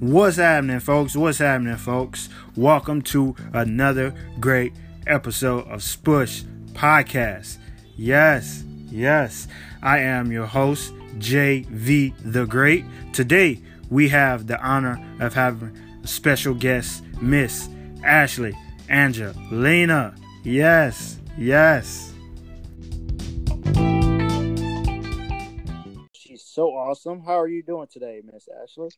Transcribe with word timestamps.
What's 0.00 0.36
happening, 0.36 0.78
folks? 0.78 1.16
What's 1.16 1.38
happening, 1.38 1.74
folks? 1.74 2.28
Welcome 2.54 3.02
to 3.02 3.34
another 3.52 4.14
great 4.38 4.72
episode 5.08 5.66
of 5.66 5.80
Spush 5.80 6.44
Podcast. 6.72 7.58
Yes, 7.96 8.62
yes, 8.92 9.48
I 9.82 9.98
am 9.98 10.30
your 10.30 10.46
host, 10.46 10.94
JV 11.18 12.14
the 12.22 12.46
Great. 12.46 12.84
Today, 13.12 13.60
we 13.90 14.08
have 14.10 14.46
the 14.46 14.62
honor 14.64 15.04
of 15.18 15.34
having 15.34 15.76
a 16.04 16.06
special 16.06 16.54
guest, 16.54 17.02
Miss 17.20 17.68
Ashley 18.04 18.56
Angalina. 18.88 20.16
Yes, 20.44 21.18
yes. 21.36 22.12
She's 26.12 26.44
so 26.44 26.68
awesome. 26.68 27.22
How 27.22 27.40
are 27.40 27.48
you 27.48 27.64
doing 27.64 27.88
today, 27.88 28.22
Miss 28.24 28.46
Ashley? 28.62 28.90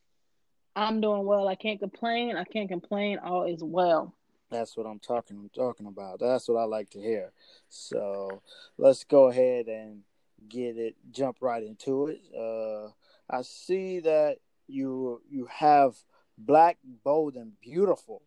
I'm 0.75 1.01
doing 1.01 1.25
well. 1.25 1.47
I 1.47 1.55
can't 1.55 1.79
complain. 1.79 2.35
I 2.37 2.43
can't 2.43 2.69
complain. 2.69 3.19
All 3.19 3.43
is 3.43 3.63
well. 3.63 4.13
That's 4.49 4.75
what 4.75 4.85
I'm 4.85 4.99
talking 4.99 5.49
talking 5.55 5.87
about. 5.87 6.19
That's 6.19 6.47
what 6.47 6.57
I 6.57 6.63
like 6.65 6.89
to 6.91 6.99
hear. 6.99 7.31
So 7.69 8.41
let's 8.77 9.03
go 9.03 9.29
ahead 9.29 9.67
and 9.67 10.01
get 10.49 10.77
it 10.77 10.95
jump 11.11 11.37
right 11.41 11.63
into 11.63 12.07
it. 12.07 12.21
Uh 12.37 12.89
I 13.29 13.43
see 13.43 13.99
that 14.01 14.37
you 14.67 15.21
you 15.29 15.47
have 15.49 15.95
black, 16.37 16.77
bold, 17.03 17.35
and 17.35 17.53
beautiful. 17.61 18.23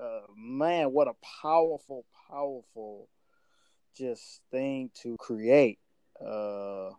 Uh 0.00 0.22
man, 0.36 0.92
what 0.92 1.08
a 1.08 1.14
powerful, 1.42 2.04
powerful 2.28 3.08
just 3.96 4.40
thing 4.50 4.90
to 5.02 5.16
create. 5.18 5.78
Uh 6.24 6.90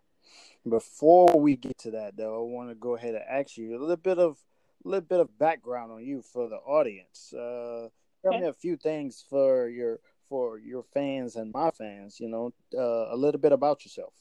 before 0.68 1.38
we 1.38 1.56
get 1.56 1.76
to 1.78 1.90
that 1.92 2.16
though, 2.16 2.36
I 2.36 2.50
want 2.50 2.70
to 2.70 2.74
go 2.74 2.96
ahead 2.96 3.14
and 3.14 3.24
ask 3.28 3.56
you 3.56 3.76
a 3.76 3.80
little 3.80 3.96
bit 3.96 4.18
of 4.18 4.38
little 4.84 5.06
bit 5.06 5.20
of 5.20 5.38
background 5.38 5.92
on 5.92 6.04
you 6.04 6.22
for 6.22 6.48
the 6.48 6.56
audience. 6.56 7.32
Uh, 7.32 7.88
tell 8.22 8.34
okay. 8.34 8.40
me 8.40 8.48
a 8.48 8.52
few 8.52 8.76
things 8.76 9.24
for 9.28 9.68
your 9.68 10.00
for 10.28 10.58
your 10.58 10.84
fans 10.94 11.36
and 11.36 11.52
my 11.52 11.70
fans. 11.70 12.20
You 12.20 12.28
know, 12.28 12.52
uh, 12.76 13.14
a 13.14 13.16
little 13.16 13.40
bit 13.40 13.52
about 13.52 13.84
yourself. 13.84 14.14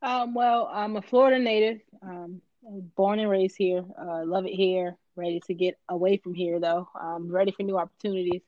Um, 0.00 0.34
well, 0.34 0.70
I'm 0.72 0.96
a 0.96 1.02
Florida 1.02 1.38
native. 1.38 1.80
Um, 2.02 2.40
born 2.96 3.18
and 3.18 3.30
raised 3.30 3.56
here. 3.56 3.84
Uh, 4.00 4.24
love 4.24 4.46
it 4.46 4.54
here. 4.54 4.96
Ready 5.16 5.40
to 5.46 5.54
get 5.54 5.76
away 5.88 6.18
from 6.18 6.34
here 6.34 6.60
though. 6.60 6.88
I'm 6.94 7.30
ready 7.30 7.50
for 7.50 7.62
new 7.62 7.78
opportunities. 7.78 8.42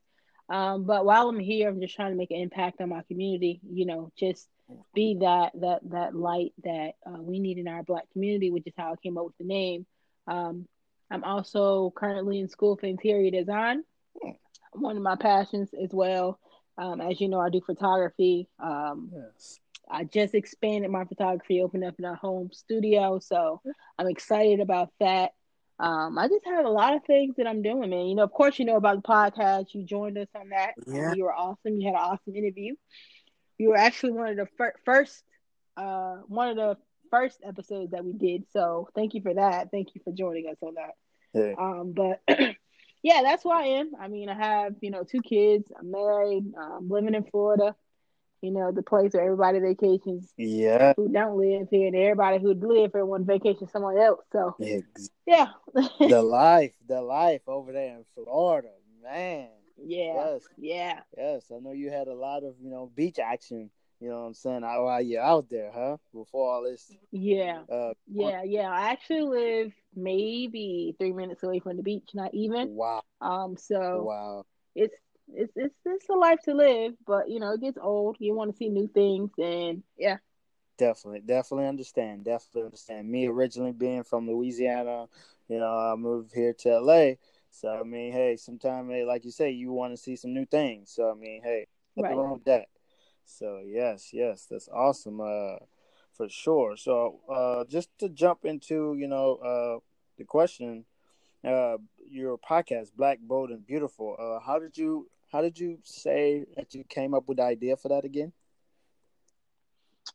Um, 0.49 0.85
but 0.85 1.05
while 1.05 1.29
I'm 1.29 1.39
here, 1.39 1.69
I'm 1.69 1.81
just 1.81 1.95
trying 1.95 2.11
to 2.11 2.17
make 2.17 2.33
an 2.33 2.39
impact 2.41 2.81
on 2.81 2.89
my 2.89 3.03
community. 3.03 3.61
You 3.69 3.87
know, 3.87 4.13
just 4.19 4.49
be 4.95 5.19
that 5.21 5.53
that 5.61 5.81
that 5.91 6.15
light 6.15 6.53
that 6.65 6.93
uh, 7.07 7.21
we 7.21 7.39
need 7.39 7.59
in 7.59 7.69
our 7.69 7.83
Black 7.83 8.11
community, 8.13 8.51
which 8.51 8.67
is 8.67 8.75
how 8.77 8.93
I 8.93 8.97
came 8.97 9.19
up 9.19 9.25
with 9.25 9.39
the 9.39 9.45
name. 9.45 9.87
Um, 10.31 10.67
I'm 11.11 11.25
also 11.25 11.93
currently 11.97 12.39
in 12.39 12.49
school 12.49 12.77
for 12.77 12.87
interior 12.87 13.31
design. 13.31 13.83
One 14.73 14.97
of 14.97 15.03
my 15.03 15.17
passions 15.17 15.71
as 15.83 15.91
well. 15.93 16.39
Um, 16.79 17.01
as 17.01 17.21
you 17.21 17.29
know, 17.29 17.41
I 17.41 17.51
do 17.51 17.61
photography. 17.61 18.49
Um, 18.63 19.11
yes. 19.13 19.59
I 19.91 20.05
just 20.05 20.35
expanded 20.35 20.91
my 20.91 21.05
photography, 21.05 21.61
opened 21.61 21.85
up 21.85 21.97
in 21.99 22.05
a 22.05 22.15
home 22.15 22.51
studio. 22.53 23.19
So 23.19 23.61
I'm 23.99 24.07
excited 24.07 24.61
about 24.61 24.91
that. 25.01 25.33
Um, 25.81 26.17
I 26.19 26.29
just 26.29 26.45
have 26.47 26.65
a 26.65 26.71
lot 26.71 26.95
of 26.95 27.05
things 27.05 27.37
that 27.37 27.47
I'm 27.47 27.63
doing, 27.63 27.91
man. 27.91 28.07
You 28.07 28.15
know, 28.15 28.23
of 28.23 28.33
course, 28.33 28.59
you 28.59 28.67
know 28.67 28.77
about 28.77 29.03
the 29.03 29.09
podcast. 29.09 29.75
You 29.75 29.85
joined 29.85 30.17
us 30.19 30.29
on 30.37 30.51
that. 30.51 30.75
Yeah. 30.87 31.15
you 31.15 31.25
were 31.25 31.35
awesome. 31.35 31.81
You 31.81 31.87
had 31.87 31.95
an 31.95 32.03
awesome 32.03 32.37
interview. 32.37 32.75
You 33.59 33.71
were 33.71 33.79
actually 33.79 34.13
one 34.13 34.29
of 34.29 34.37
the 34.37 34.47
fir- 34.57 34.75
first, 34.85 35.23
uh, 35.77 36.19
one 36.29 36.51
of 36.51 36.57
the 36.57 36.77
first 37.11 37.41
episode 37.47 37.93
that 37.93 38.05
we 38.05 38.13
did. 38.13 38.45
So 38.53 38.89
thank 38.95 39.15
you 39.15 39.23
for 39.23 39.35
that. 39.35 39.71
Thank 39.71 39.95
you 39.95 40.01
for 40.05 40.13
joining 40.13 40.49
us 40.49 40.57
on 40.61 40.75
that. 40.75 40.95
Yeah. 41.33 41.55
Um, 41.59 41.93
but 41.95 42.21
yeah, 43.03 43.23
that's 43.23 43.43
who 43.43 43.51
I 43.51 43.63
am. 43.63 43.93
I 44.01 44.09
mean, 44.09 44.29
I 44.29 44.35
have 44.35 44.75
you 44.81 44.91
know 44.91 45.05
two 45.05 45.23
kids. 45.23 45.65
I'm 45.79 45.91
married. 45.91 46.53
I'm 46.59 46.89
living 46.89 47.15
in 47.15 47.25
Florida. 47.25 47.75
You 48.43 48.53
know, 48.53 48.73
the 48.73 48.83
place 48.83 49.13
where 49.13 49.25
everybody 49.25 49.59
vacations. 49.59 50.33
Yeah. 50.39 50.95
Who 50.97 51.09
don't 51.13 51.37
live 51.37 51.69
here, 51.71 51.89
and 51.89 51.97
everybody 51.97 52.39
who 52.39 52.55
live 52.55 52.93
here 52.95 53.05
want 53.05 53.27
vacation 53.27 53.69
somewhere 53.69 53.99
else. 53.99 54.25
So 54.33 54.57
yeah. 54.59 55.49
the 55.75 56.23
life, 56.23 56.73
the 56.89 57.03
life 57.03 57.43
over 57.47 57.73
there 57.73 57.97
in 57.97 58.05
Florida, 58.15 58.71
man. 59.03 59.49
Yeah. 59.77 60.15
Yes. 60.15 60.43
Yeah. 60.57 61.01
Yes, 61.17 61.45
I 61.55 61.59
know 61.59 61.73
you 61.73 61.91
had 61.91 62.09
a 62.09 62.15
lot 62.15 62.45
of 62.45 62.55
you 62.63 62.71
know 62.71 62.91
beach 62.95 63.19
action 63.19 63.71
you 64.01 64.09
know 64.09 64.21
what 64.21 64.27
I'm 64.29 64.35
saying? 64.35 64.63
While 64.63 65.03
you're 65.03 65.23
out 65.23 65.51
there, 65.51 65.71
huh? 65.73 65.99
Before 66.13 66.55
all 66.55 66.63
this. 66.63 66.91
Yeah. 67.11 67.63
Uh, 67.71 67.93
yeah, 68.11 68.43
yeah. 68.43 68.71
I 68.71 68.91
actually 68.91 69.23
live 69.23 69.73
maybe 69.95 70.95
three 70.99 71.13
minutes 71.13 71.43
away 71.43 71.61
from 71.61 71.77
the 71.77 71.83
beach, 71.83 72.11
not 72.15 72.35
even. 72.35 72.75
Wow. 72.75 73.03
Um. 73.21 73.57
So. 73.57 74.05
Wow. 74.05 74.45
It's 74.75 74.95
it's 75.35 75.53
it's 75.57 75.75
it's 75.85 76.09
a 76.09 76.15
life 76.15 76.41
to 76.45 76.55
live, 76.55 76.95
but 77.07 77.29
you 77.29 77.41
know 77.41 77.53
it 77.53 77.61
gets 77.61 77.79
old. 77.81 78.17
You 78.19 78.35
want 78.35 78.51
to 78.53 78.57
see 78.57 78.69
new 78.69 78.89
things, 78.89 79.31
and 79.39 79.83
yeah. 79.99 80.19
Definitely, 80.79 81.21
definitely 81.21 81.67
understand. 81.67 82.25
Definitely 82.25 82.63
understand. 82.63 83.09
Me 83.11 83.27
originally 83.27 83.73
being 83.73 84.03
from 84.03 84.27
Louisiana, 84.27 85.07
you 85.49 85.59
know, 85.59 85.77
I 85.77 85.95
moved 85.95 86.33
here 86.33 86.55
to 86.61 86.79
LA. 86.81 87.13
So 87.51 87.69
I 87.69 87.83
mean, 87.83 88.13
hey, 88.13 88.37
sometimes, 88.37 88.91
hey, 88.91 89.05
like 89.05 89.25
you 89.25 89.31
say, 89.31 89.51
you 89.51 89.73
want 89.73 89.93
to 89.93 89.99
see 89.99 90.17
some 90.17 90.33
new 90.33 90.47
things. 90.47 90.91
So 90.91 91.11
I 91.11 91.15
mean, 91.15 91.43
hey, 91.43 91.67
nothing 91.97 92.17
right. 92.17 92.23
wrong 92.23 92.33
with 92.33 92.45
that. 92.45 92.69
So 93.39 93.61
yes, 93.65 94.11
yes, 94.13 94.47
that's 94.51 94.69
awesome. 94.69 95.21
Uh, 95.21 95.57
for 96.13 96.29
sure. 96.29 96.77
So 96.77 97.21
uh, 97.33 97.65
just 97.65 97.89
to 97.99 98.09
jump 98.09 98.45
into 98.45 98.95
you 98.99 99.09
know 99.09 99.37
uh, 99.37 99.79
the 100.19 100.25
question, 100.25 100.85
uh, 101.45 101.79
your 102.11 102.39
podcast, 102.39 102.95
Black, 102.97 103.19
Bold, 103.21 103.51
and 103.51 103.67
Beautiful. 103.67 104.17
Uh, 104.19 104.45
how 104.45 104.59
did 104.59 104.77
you 104.77 105.09
how 105.33 105.41
did 105.41 105.59
you 105.59 105.79
say 105.83 106.45
that 106.57 106.75
you 106.75 106.85
came 106.85 107.15
up 107.15 107.29
with 107.29 107.39
the 107.39 107.45
idea 107.45 107.77
for 107.77 107.89
that 107.89 108.05
again? 108.05 108.33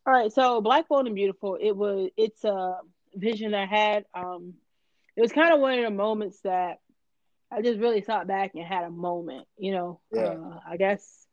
All 0.06 0.14
right, 0.14 0.32
so 0.32 0.62
Black, 0.62 0.88
Bold, 0.88 1.08
and 1.08 1.16
Beautiful. 1.16 1.58
It 1.60 1.76
was 1.76 2.10
it's 2.18 2.44
a 2.44 2.78
vision 3.16 3.54
I 3.54 3.66
had. 3.66 4.06
Um, 4.14 4.56
it 5.16 5.22
was 5.22 5.32
kind 5.32 5.54
of 5.54 5.60
one 5.60 5.80
of 5.80 5.86
the 5.86 5.92
moments 5.92 6.42
that 6.42 6.80
I 7.52 7.62
just 7.62 7.80
really 7.80 8.02
thought 8.02 8.28
back 8.28 8.52
and 8.54 8.66
had 8.66 8.84
a 8.84 8.92
moment. 8.92 9.48
You 9.58 9.72
know, 9.72 10.00
yeah. 10.12 10.22
uh, 10.22 10.60
I 10.70 10.78
guess 10.78 11.26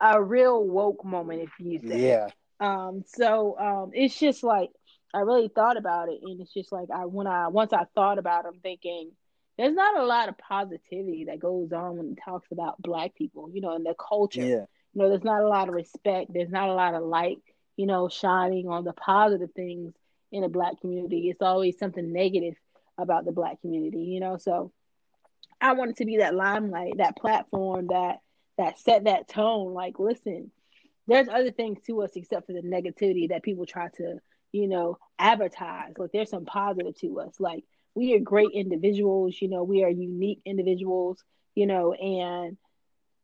a 0.00 0.22
real 0.22 0.62
woke 0.64 1.04
moment, 1.04 1.42
if 1.42 1.50
you 1.58 1.78
say. 1.80 2.08
Yeah. 2.08 2.28
Um. 2.60 3.04
So 3.06 3.58
um, 3.58 3.90
it's 3.94 4.18
just 4.18 4.42
like 4.42 4.70
I 5.14 5.20
really 5.20 5.48
thought 5.48 5.76
about 5.76 6.08
it, 6.08 6.20
and 6.22 6.40
it's 6.40 6.52
just 6.52 6.72
like 6.72 6.88
I 6.94 7.06
when 7.06 7.26
I 7.26 7.48
once 7.48 7.72
I 7.72 7.84
thought 7.94 8.18
about, 8.18 8.44
it, 8.44 8.48
I'm 8.48 8.60
thinking 8.60 9.12
there's 9.58 9.74
not 9.74 9.98
a 9.98 10.04
lot 10.04 10.28
of 10.28 10.38
positivity 10.38 11.24
that 11.24 11.40
goes 11.40 11.72
on 11.72 11.96
when 11.96 12.12
it 12.12 12.18
talks 12.24 12.50
about 12.52 12.80
Black 12.80 13.14
people, 13.14 13.50
you 13.52 13.60
know, 13.60 13.74
and 13.74 13.86
the 13.86 13.94
culture. 13.94 14.44
Yeah. 14.44 14.64
You 14.92 15.02
know, 15.02 15.08
there's 15.08 15.24
not 15.24 15.42
a 15.42 15.48
lot 15.48 15.68
of 15.68 15.74
respect. 15.74 16.32
There's 16.32 16.50
not 16.50 16.68
a 16.68 16.74
lot 16.74 16.94
of 16.94 17.02
light, 17.02 17.38
you 17.76 17.86
know, 17.86 18.08
shining 18.08 18.68
on 18.68 18.84
the 18.84 18.92
positive 18.92 19.50
things 19.54 19.94
in 20.32 20.42
the 20.42 20.48
Black 20.48 20.80
community. 20.80 21.28
It's 21.28 21.42
always 21.42 21.78
something 21.78 22.12
negative 22.12 22.54
about 22.98 23.24
the 23.24 23.32
Black 23.32 23.60
community, 23.60 24.04
you 24.04 24.20
know. 24.20 24.36
So 24.38 24.72
I 25.60 25.72
wanted 25.72 25.96
to 25.96 26.04
be 26.04 26.18
that 26.18 26.34
limelight, 26.34 26.98
that 26.98 27.16
platform 27.16 27.88
that 27.88 28.18
that 28.58 28.78
set 28.78 29.04
that 29.04 29.28
tone. 29.28 29.74
Like, 29.74 29.98
listen, 29.98 30.50
there's 31.06 31.28
other 31.28 31.50
things 31.50 31.78
to 31.86 32.02
us 32.02 32.12
except 32.14 32.46
for 32.46 32.52
the 32.52 32.62
negativity 32.62 33.28
that 33.28 33.42
people 33.42 33.66
try 33.66 33.88
to, 33.96 34.18
you 34.52 34.68
know, 34.68 34.98
advertise. 35.18 35.92
Like, 35.96 36.12
there's 36.12 36.30
some 36.30 36.44
positive 36.44 36.96
to 37.00 37.20
us. 37.20 37.38
Like, 37.38 37.64
we 37.94 38.14
are 38.14 38.20
great 38.20 38.50
individuals. 38.52 39.36
You 39.40 39.48
know, 39.48 39.64
we 39.64 39.84
are 39.84 39.90
unique 39.90 40.40
individuals. 40.44 41.22
You 41.54 41.66
know, 41.66 41.92
and 41.94 42.58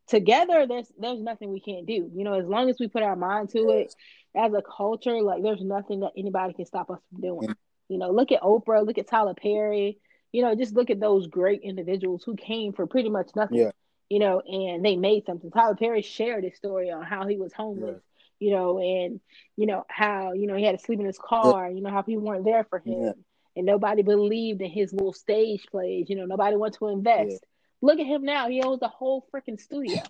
together, 0.07 0.65
there's 0.67 0.91
there's 0.97 1.21
nothing 1.21 1.51
we 1.51 1.59
can't 1.59 1.85
do. 1.85 2.09
You 2.13 2.23
know, 2.23 2.33
as 2.33 2.47
long 2.47 2.69
as 2.69 2.77
we 2.79 2.87
put 2.87 3.03
our 3.03 3.15
mind 3.15 3.49
to 3.51 3.69
it, 3.69 3.93
as 4.35 4.53
a 4.53 4.61
culture, 4.61 5.21
like 5.21 5.43
there's 5.43 5.61
nothing 5.61 5.99
that 5.99 6.13
anybody 6.17 6.53
can 6.53 6.65
stop 6.65 6.89
us 6.89 6.99
from 7.09 7.21
doing. 7.21 7.55
You 7.89 7.99
know, 7.99 8.09
look 8.11 8.31
at 8.31 8.41
Oprah, 8.41 8.85
look 8.85 8.97
at 8.97 9.07
Tyler 9.07 9.35
Perry. 9.35 9.99
You 10.31 10.41
know, 10.41 10.55
just 10.55 10.73
look 10.73 10.89
at 10.89 10.99
those 10.99 11.27
great 11.27 11.61
individuals 11.61 12.23
who 12.23 12.35
came 12.35 12.73
for 12.73 12.87
pretty 12.87 13.09
much 13.09 13.29
nothing. 13.35 13.59
Yeah 13.59 13.71
you 14.13 14.19
know, 14.19 14.41
and 14.41 14.85
they 14.85 14.95
made 14.95 15.25
something. 15.25 15.49
Tyler 15.49 15.73
Perry 15.73 16.03
shared 16.03 16.43
his 16.43 16.55
story 16.55 16.91
on 16.91 17.01
how 17.01 17.25
he 17.25 17.35
was 17.35 17.51
homeless, 17.51 17.99
yeah. 18.39 18.47
you 18.47 18.55
know, 18.55 18.77
and 18.77 19.19
you 19.57 19.65
know 19.65 19.85
how 19.89 20.33
you 20.33 20.45
know 20.45 20.55
he 20.55 20.63
had 20.63 20.77
to 20.77 20.85
sleep 20.85 20.99
in 20.99 21.07
his 21.07 21.17
car, 21.17 21.67
you 21.71 21.81
know 21.81 21.89
how 21.89 22.03
people 22.03 22.23
weren't 22.23 22.45
there 22.45 22.63
for 22.63 22.77
him, 22.77 23.01
yeah. 23.05 23.11
and 23.55 23.65
nobody 23.65 24.03
believed 24.03 24.61
in 24.61 24.69
his 24.69 24.93
little 24.93 25.13
stage 25.13 25.65
plays. 25.71 26.11
You 26.11 26.15
know, 26.15 26.25
nobody 26.25 26.55
wanted 26.55 26.77
to 26.77 26.89
invest. 26.89 27.43
Look 27.81 27.99
at 27.99 28.05
him 28.05 28.23
now; 28.23 28.49
he 28.49 28.61
owns 28.61 28.81
the 28.81 28.87
whole 28.87 29.25
freaking 29.33 29.59
studio. 29.59 30.03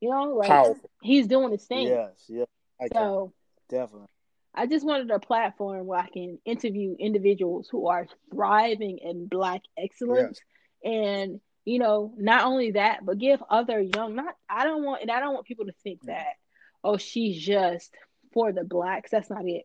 You 0.00 0.08
know, 0.08 0.36
like 0.36 0.48
Powerful. 0.48 0.90
he's 1.02 1.26
doing 1.26 1.52
his 1.52 1.66
thing. 1.66 1.88
Yes, 1.88 2.12
yeah, 2.28 2.44
I 2.80 2.88
so 2.90 3.34
definitely. 3.68 4.08
I 4.54 4.66
just 4.66 4.86
wanted 4.86 5.10
a 5.10 5.18
platform 5.18 5.86
where 5.86 6.00
I 6.00 6.08
can 6.08 6.38
interview 6.46 6.96
individuals 6.98 7.68
who 7.70 7.88
are 7.88 8.06
thriving 8.32 8.98
in 9.02 9.26
Black 9.26 9.60
excellence 9.76 10.40
yes. 10.82 10.92
and 10.94 11.40
you 11.68 11.78
know, 11.78 12.14
not 12.16 12.46
only 12.46 12.70
that, 12.72 13.04
but 13.04 13.18
give 13.18 13.42
other 13.50 13.78
young 13.78 14.14
not 14.14 14.34
I 14.48 14.64
don't 14.64 14.82
want 14.84 15.02
and 15.02 15.10
I 15.10 15.20
don't 15.20 15.34
want 15.34 15.46
people 15.46 15.66
to 15.66 15.74
think 15.84 16.00
that, 16.04 16.34
oh, 16.82 16.96
she's 16.96 17.38
just 17.38 17.94
for 18.32 18.52
the 18.52 18.64
blacks. 18.64 19.10
That's 19.10 19.28
not 19.28 19.46
it. 19.46 19.64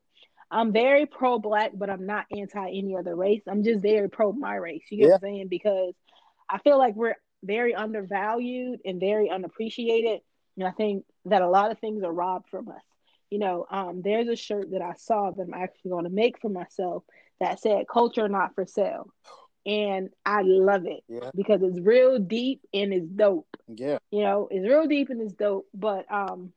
I'm 0.52 0.74
very 0.74 1.06
pro 1.06 1.40
black, 1.40 1.72
but 1.74 1.90
I'm 1.90 2.06
not 2.06 2.26
anti 2.36 2.72
any 2.72 2.98
other 2.98 3.16
race. 3.16 3.44
I'm 3.48 3.64
just 3.64 3.82
very 3.82 4.10
pro 4.10 4.34
my 4.34 4.56
race. 4.56 4.84
You 4.92 4.98
get 4.98 5.04
yeah. 5.04 5.10
what 5.12 5.16
I'm 5.16 5.22
saying? 5.22 5.48
Because 5.48 5.94
I 6.50 6.58
feel 6.58 6.78
like 6.78 6.94
we're 6.94 7.16
very 7.42 7.74
undervalued 7.74 8.82
and 8.84 9.00
very 9.00 9.30
unappreciated. 9.30 10.20
And 10.58 10.68
I 10.68 10.72
think 10.72 11.06
that 11.26 11.42
a 11.42 11.50
lot 11.50 11.72
of 11.72 11.80
things 11.80 12.04
are 12.04 12.12
robbed 12.12 12.50
from 12.50 12.68
us. 12.68 12.84
You 13.30 13.40
know, 13.40 13.66
um, 13.72 14.02
there's 14.04 14.28
a 14.28 14.36
shirt 14.36 14.72
that 14.72 14.82
I 14.82 14.94
saw 14.98 15.32
that 15.32 15.42
I'm 15.42 15.54
actually 15.54 15.92
going 15.92 16.04
to 16.04 16.10
make 16.10 16.40
for 16.42 16.50
myself 16.50 17.04
that 17.40 17.62
said 17.62 17.86
"Culture 17.92 18.28
Not 18.28 18.54
for 18.56 18.66
Sale," 18.66 19.08
and 19.66 20.10
I 20.26 20.42
love 20.42 20.86
it 20.86 21.04
yeah. 21.08 21.32
because 21.36 21.62
it's 21.64 21.80
real 21.80 22.20
deep 22.20 22.62
and 22.74 22.94
it's 22.94 23.08
dope. 23.08 23.48
Yeah, 23.68 23.98
you 24.12 24.24
know, 24.24 24.48
it's 24.52 24.68
real 24.68 24.88
deep 24.88 25.10
and 25.10 25.22
it's 25.22 25.34
dope. 25.34 25.68
But 25.74 26.12
um, 26.12 26.52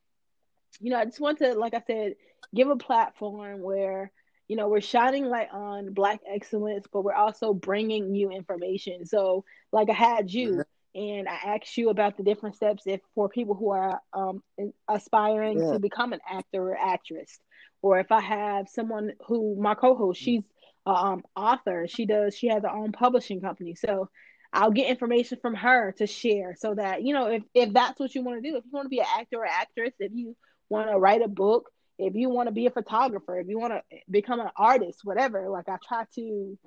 you 0.79 0.91
know, 0.91 0.97
I 0.97 1.05
just 1.05 1.19
want 1.19 1.39
to, 1.39 1.53
like 1.53 1.73
I 1.73 1.83
said, 1.87 2.15
give 2.53 2.69
a 2.69 2.75
platform 2.75 3.61
where 3.61 4.11
you 4.47 4.55
know 4.55 4.67
we're 4.67 4.81
shining 4.81 5.25
light 5.25 5.49
on 5.51 5.93
black 5.93 6.21
excellence 6.29 6.85
but 6.91 7.03
we're 7.03 7.13
also 7.13 7.53
bringing 7.53 8.11
new 8.11 8.31
information 8.31 9.05
so 9.05 9.43
like 9.71 9.89
i 9.89 9.93
had 9.93 10.31
you 10.31 10.51
mm-hmm. 10.51 10.99
and 11.01 11.27
i 11.27 11.55
asked 11.55 11.77
you 11.77 11.89
about 11.89 12.17
the 12.17 12.23
different 12.23 12.55
steps 12.55 12.83
if 12.85 13.01
for 13.13 13.27
people 13.27 13.55
who 13.55 13.71
are 13.71 13.99
um, 14.13 14.41
aspiring 14.87 15.59
yeah. 15.59 15.73
to 15.73 15.79
become 15.79 16.13
an 16.13 16.19
actor 16.29 16.69
or 16.69 16.77
actress 16.77 17.39
or 17.81 17.99
if 17.99 18.11
i 18.11 18.21
have 18.21 18.69
someone 18.69 19.11
who 19.27 19.55
my 19.59 19.75
co-host 19.75 20.21
she's 20.21 20.39
an 20.39 20.56
um, 20.87 21.23
author 21.35 21.87
she 21.87 22.05
does 22.05 22.35
she 22.35 22.47
has 22.47 22.63
her 22.63 22.69
own 22.69 22.91
publishing 22.91 23.41
company 23.41 23.75
so 23.75 24.09
I'll 24.53 24.71
get 24.71 24.89
information 24.89 25.39
from 25.41 25.55
her 25.55 25.93
to 25.97 26.07
share 26.07 26.55
so 26.57 26.75
that 26.75 27.03
you 27.03 27.13
know 27.13 27.27
if, 27.27 27.43
if 27.53 27.73
that's 27.73 27.99
what 27.99 28.15
you 28.15 28.23
want 28.23 28.41
to 28.41 28.49
do 28.49 28.55
if 28.57 28.63
you 28.63 28.71
want 28.71 28.85
to 28.85 28.89
be 28.89 28.99
an 28.99 29.05
actor 29.19 29.39
or 29.39 29.45
actress 29.45 29.93
if 29.99 30.11
you 30.13 30.35
want 30.69 30.89
to 30.89 30.97
write 30.97 31.21
a 31.21 31.27
book 31.27 31.69
if 31.99 32.15
you 32.15 32.29
want 32.29 32.47
to 32.47 32.53
be 32.53 32.67
a 32.67 32.71
photographer, 32.71 33.39
if 33.39 33.47
you 33.47 33.59
want 33.59 33.73
to 33.73 33.81
become 34.09 34.39
an 34.39 34.49
artist, 34.55 34.99
whatever, 35.03 35.49
like 35.49 35.67
I 35.67 35.77
try 35.85 36.05
to 36.15 36.57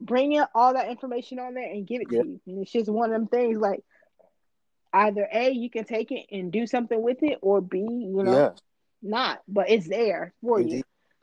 bring 0.00 0.32
in 0.32 0.44
all 0.54 0.74
that 0.74 0.88
information 0.88 1.38
on 1.38 1.54
there 1.54 1.70
and 1.70 1.86
give 1.86 2.02
it 2.02 2.08
yep. 2.10 2.22
to 2.22 2.28
you. 2.28 2.40
And 2.46 2.62
it's 2.62 2.72
just 2.72 2.90
one 2.90 3.12
of 3.12 3.18
them 3.18 3.28
things 3.28 3.60
like 3.60 3.80
either 4.92 5.28
A, 5.32 5.50
you 5.50 5.70
can 5.70 5.84
take 5.84 6.10
it 6.10 6.26
and 6.32 6.52
do 6.52 6.66
something 6.66 7.00
with 7.00 7.22
it, 7.22 7.38
or 7.42 7.60
B, 7.60 7.78
you 7.78 8.22
know, 8.24 8.32
yeah. 8.32 8.50
not, 9.02 9.40
but 9.46 9.70
it's 9.70 9.88
there 9.88 10.34
for 10.42 10.60
Indeed. 10.60 10.76
you. 10.78 10.82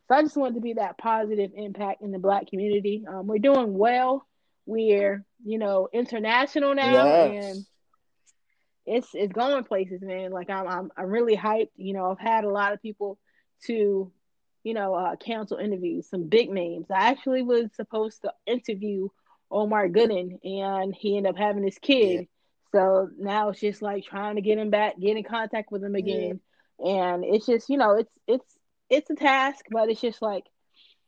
So 0.09 0.15
I 0.17 0.23
just 0.23 0.35
wanted 0.35 0.55
to 0.55 0.61
be 0.61 0.73
that 0.73 0.97
positive 0.97 1.51
impact 1.55 2.01
in 2.01 2.11
the 2.11 2.17
black 2.17 2.47
community. 2.47 3.05
Um, 3.07 3.27
we're 3.27 3.37
doing 3.37 3.77
well. 3.77 4.25
We're, 4.65 5.23
you 5.45 5.59
know, 5.59 5.87
international 5.93 6.73
now 6.73 7.05
yes. 7.05 7.45
and 7.45 7.65
it's 8.89 9.09
it's 9.13 9.33
going 9.33 9.63
places, 9.65 10.01
man. 10.01 10.31
Like 10.31 10.49
I'm 10.49 10.67
I'm 10.67 10.91
I'm 10.97 11.05
really 11.05 11.37
hyped. 11.37 11.69
You 11.75 11.93
know, 11.93 12.09
I've 12.09 12.19
had 12.19 12.43
a 12.43 12.49
lot 12.49 12.73
of 12.73 12.81
people 12.81 13.19
to, 13.65 14.11
you 14.63 14.73
know, 14.73 14.95
uh, 14.95 15.15
cancel 15.15 15.57
interviews, 15.57 16.09
some 16.09 16.27
big 16.27 16.49
names. 16.49 16.87
I 16.89 17.09
actually 17.09 17.43
was 17.43 17.69
supposed 17.75 18.23
to 18.23 18.33
interview 18.47 19.09
Omar 19.51 19.89
Gooding, 19.89 20.39
and 20.43 20.93
he 20.95 21.17
ended 21.17 21.31
up 21.31 21.37
having 21.37 21.63
his 21.63 21.77
kid. 21.77 22.21
Yeah. 22.21 22.25
So 22.71 23.09
now 23.17 23.49
it's 23.49 23.59
just 23.59 23.83
like 23.83 24.05
trying 24.05 24.35
to 24.35 24.41
get 24.41 24.57
him 24.57 24.71
back, 24.71 24.99
get 24.99 25.17
in 25.17 25.23
contact 25.23 25.71
with 25.71 25.83
him 25.83 25.95
again, 25.95 26.39
yeah. 26.79 27.13
and 27.13 27.25
it's 27.25 27.45
just 27.45 27.69
you 27.69 27.77
know, 27.77 27.93
it's 27.93 28.11
it's 28.27 28.58
it's 28.89 29.09
a 29.09 29.15
task, 29.15 29.65
but 29.71 29.89
it's 29.89 30.01
just 30.01 30.21
like 30.21 30.45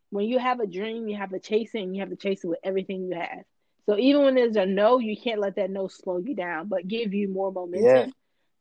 when 0.09 0.25
you 0.25 0.39
have 0.39 0.59
a 0.59 0.67
dream, 0.67 1.07
you 1.07 1.17
have 1.17 1.31
to 1.31 1.39
chase 1.39 1.71
it, 1.73 1.79
and 1.79 1.95
you 1.95 2.01
have 2.01 2.09
to 2.09 2.15
chase 2.15 2.43
it 2.43 2.47
with 2.47 2.59
everything 2.63 3.09
you 3.09 3.17
have. 3.17 3.43
So 3.85 3.97
even 3.97 4.23
when 4.23 4.35
there's 4.35 4.55
a 4.55 4.65
no, 4.65 4.99
you 4.99 5.17
can't 5.17 5.39
let 5.39 5.55
that 5.55 5.71
no 5.71 5.87
slow 5.87 6.17
you 6.17 6.35
down, 6.35 6.67
but 6.67 6.87
give 6.87 7.13
you 7.13 7.27
more 7.27 7.51
momentum 7.51 7.85
yeah. 7.85 8.07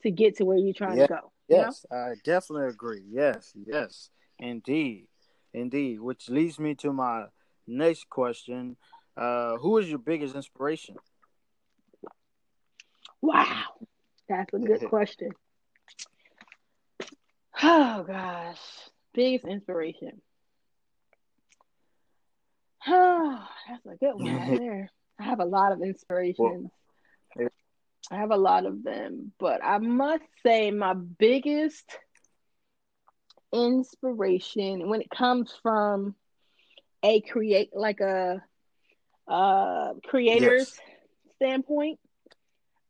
to 0.02 0.10
get 0.10 0.36
to 0.36 0.44
where 0.44 0.56
you're 0.56 0.74
trying 0.74 0.96
to 0.96 1.06
go. 1.06 1.32
Yes, 1.48 1.84
know? 1.90 1.96
I 1.96 2.14
definitely 2.24 2.68
agree. 2.68 3.02
Yes, 3.10 3.52
yes, 3.66 4.10
indeed, 4.38 5.08
indeed. 5.52 6.00
Which 6.00 6.30
leads 6.30 6.58
me 6.58 6.74
to 6.76 6.92
my 6.92 7.24
next 7.66 8.08
question: 8.08 8.76
uh, 9.16 9.56
Who 9.56 9.78
is 9.78 9.88
your 9.88 9.98
biggest 9.98 10.36
inspiration? 10.36 10.96
Wow, 13.20 13.64
that's 14.28 14.54
a 14.54 14.58
good 14.58 14.84
question. 14.88 15.30
Oh 17.62 18.04
gosh, 18.06 18.58
biggest 19.14 19.44
inspiration. 19.44 20.20
Oh, 22.86 23.46
that's 23.68 23.86
a 23.86 23.96
good 23.96 24.14
one 24.14 24.36
right 24.36 24.58
there. 24.58 24.90
I 25.18 25.24
have 25.24 25.40
a 25.40 25.44
lot 25.44 25.72
of 25.72 25.82
inspirations. 25.82 26.38
Well, 26.38 26.72
I 28.10 28.16
have 28.16 28.30
a 28.32 28.36
lot 28.36 28.66
of 28.66 28.82
them, 28.82 29.32
but 29.38 29.60
I 29.62 29.78
must 29.78 30.24
say 30.44 30.70
my 30.70 30.94
biggest 30.94 31.84
inspiration 33.52 34.88
when 34.88 35.00
it 35.00 35.10
comes 35.10 35.52
from 35.62 36.14
a 37.02 37.20
create 37.20 37.70
like 37.72 38.00
a 38.00 38.42
uh 39.28 39.92
creator's 40.06 40.72
yes. 40.76 40.80
standpoint, 41.36 41.98